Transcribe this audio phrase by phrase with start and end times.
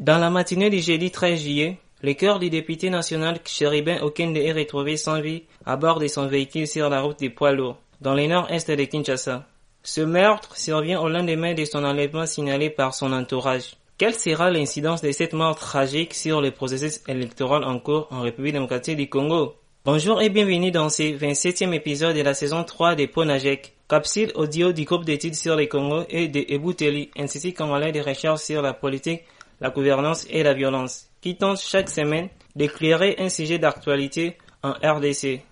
[0.00, 4.50] Dans la matinée du jeudi 13 juillet, le cœur du député national Chéribin Okende est
[4.50, 8.14] retrouvé sans vie à bord de son véhicule sur la route des poids lourds, dans
[8.14, 9.46] le nord-est de Kinshasa.
[9.82, 13.76] Ce meurtre survient au lendemain de son enlèvement signalé par son entourage.
[13.98, 18.54] Quelle sera l'incidence de cette mort tragique sur le processus électoral en cours en République
[18.54, 19.56] démocratique du Congo?
[19.84, 24.72] Bonjour et bienvenue dans ce 27e épisode de la saison 3 de Ponajek, capsule audio
[24.72, 28.72] du groupe d'études sur le Congo et de Ebouteli, ainsi qu'un de recherche sur la
[28.72, 29.24] politique
[29.60, 35.42] la gouvernance et la violence, qui tente chaque semaine d'éclairer un sujet d'actualité en RDC.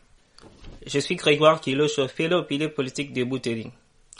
[0.86, 3.70] Je suis Grégoire Kilocho, fellow pilier politique de Bouteling.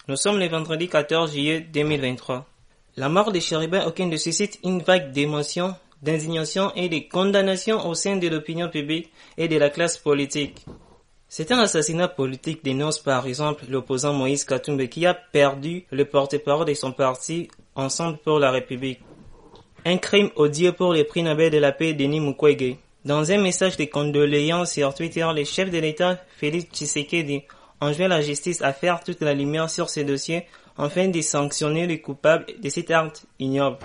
[0.09, 2.47] Nous sommes le vendredi 14 juillet 2023.
[2.97, 7.95] La mort de Chéribin aucun de suscite une vague d'émotion, d'indignation et de condamnation au
[7.95, 10.65] sein de l'opinion publique et de la classe politique.
[11.29, 16.67] C'est un assassinat politique, dénonce par exemple l'opposant Moïse Katumbe qui a perdu le porte-parole
[16.67, 19.01] de son parti Ensemble pour la République.
[19.85, 22.77] Un crime odieux pour le prix Nobel de la paix Denis Mukwege.
[23.05, 27.43] Dans un message de condoléances sur Twitter, le chef de l'État, Félix Tshisekedi,
[27.81, 32.01] enjoint la justice à faire toute la lumière sur ce dossier afin de sanctionner les
[32.01, 33.79] coupables de cet acte ignoble.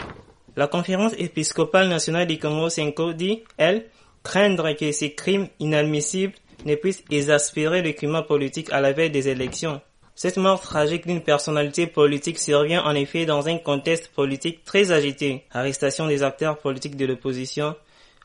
[0.55, 3.85] La conférence épiscopale nationale du Congo 5 dit, elle,
[4.23, 6.33] craindre que ces crimes inadmissibles
[6.65, 9.79] ne puissent exaspérer le climat politique à la veille des élections.
[10.15, 15.43] Cette mort tragique d'une personnalité politique survient en effet dans un contexte politique très agité.
[15.51, 17.75] Arrestation des acteurs politiques de l'opposition,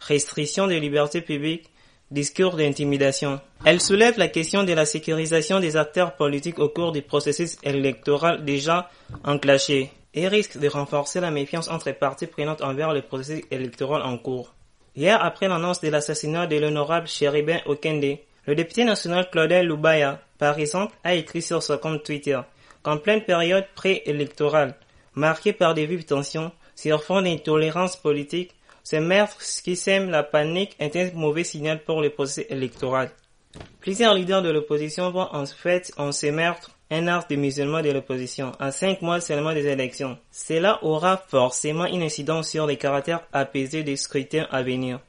[0.00, 1.70] restriction des libertés publiques,
[2.10, 3.40] discours d'intimidation.
[3.64, 8.44] Elle soulève la question de la sécurisation des acteurs politiques au cours du processus électoral
[8.44, 8.90] déjà
[9.24, 14.18] enclenché et risque de renforcer la méfiance entre parties prenantes envers le processus électoral en
[14.18, 14.54] cours.
[14.94, 18.18] Hier, après l'annonce de l'assassinat de l'honorable Chéribin Okende,
[18.48, 22.40] le député national Claudel Lubaya, par exemple, a écrit sur son compte Twitter
[22.82, 24.74] qu'en pleine période préélectorale,
[25.14, 28.54] marquée par des vives tensions sur fond d'intolérance politique,
[28.84, 33.10] ce meurtre qui sème la panique est un mauvais signal pour le procès électoral.
[33.80, 37.90] Plusieurs leaders de l'opposition voient en fait en ce meurtre un art de musulman de
[37.90, 40.16] l'opposition, à cinq mois seulement des élections.
[40.32, 45.00] Cela aura forcément une incidence sur les caractères apaisés des scrutins à venir.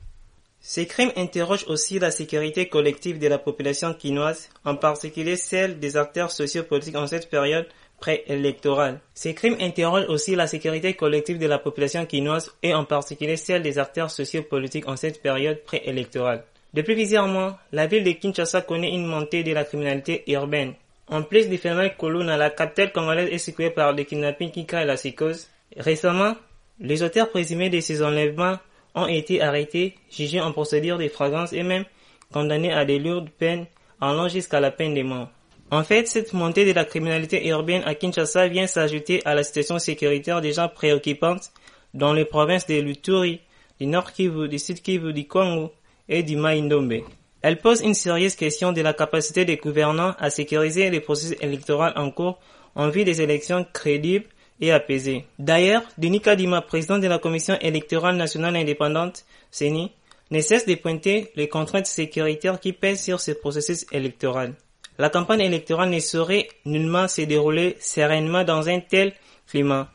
[0.61, 5.95] Ces crimes interrogent aussi la sécurité collective de la population quinoise, en particulier celle des
[5.95, 7.67] acteurs sociopolitiques en cette période
[7.99, 8.99] préélectorale.
[9.13, 13.61] Ces crimes interrogent aussi la sécurité collective de la population quinoise et en particulier celle
[13.61, 16.43] des acteurs sociopolitiques en cette période préélectorale.
[16.73, 20.73] Depuis plusieurs mois, la ville de Kinshasa connaît une montée de la criminalité urbaine.
[21.07, 24.85] En plus du phénomène Koluna, la capitale congolaise est secouée par le kidnapping qui crée
[24.85, 25.47] la psychose.
[25.75, 26.35] Récemment,
[26.79, 28.57] les auteurs présumés de ces enlèvements
[29.01, 31.85] ont été arrêtés, jugés en procédure de fragrance et même
[32.31, 33.65] condamnés à des lourdes peines
[34.01, 35.29] allant jusqu'à la peine de mort.
[35.71, 39.77] En fait, cette montée de la criminalité urbaine à Kinshasa vient s'ajouter à la situation
[39.77, 41.51] sécuritaire déjà préoccupante
[41.93, 43.41] dans les provinces de l'Uturi,
[43.79, 45.71] du Nord Kivu, du Sud Kivu, du Congo
[46.07, 47.01] et du Maïndombe.
[47.41, 51.91] Elle pose une sérieuse question de la capacité des gouvernants à sécuriser les processus électoraux
[51.95, 52.39] en cours
[52.75, 54.25] en vue des élections crédibles
[54.59, 59.91] D'ailleurs, Denis Kadima, président de la Commission électorale nationale indépendante, CENI,
[60.31, 64.55] ne cesse de pointer les contraintes sécuritaires qui pèsent sur ce processus électoral.
[64.97, 69.13] La campagne électorale ne saurait nullement se dérouler sereinement dans un tel
[69.47, 69.89] climat.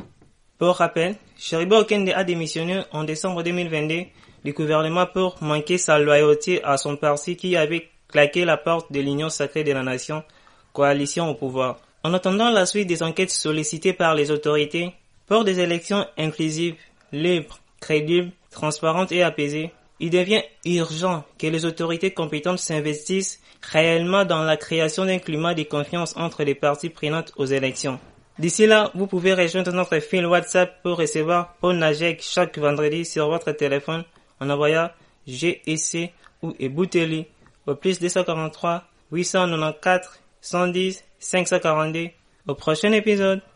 [0.58, 4.04] Pour rappel, Sheriba Okende a démissionné en décembre 2022
[4.44, 9.00] du gouvernement pour manquer sa loyauté à son parti qui avait claqué la porte de
[9.00, 10.22] l'Union sacrée de la nation,
[10.72, 11.80] coalition au pouvoir.
[12.06, 14.92] En attendant la suite des enquêtes sollicitées par les autorités
[15.26, 16.76] pour des élections inclusives,
[17.12, 19.70] libres, crédibles, transparentes et apaisées,
[20.00, 25.62] il devient urgent que les autorités compétentes s'investissent réellement dans la création d'un climat de
[25.62, 27.98] confiance entre les parties prenantes aux élections.
[28.38, 33.52] D'ici là, vous pouvez rejoindre notre fil WhatsApp pour recevoir Ponajek chaque vendredi sur votre
[33.52, 34.04] téléphone
[34.40, 34.90] en envoyant
[35.26, 37.24] GEC ou Ebouteli
[37.66, 42.10] au plus 243 894 110 542.
[42.46, 43.40] Au prochain épisode.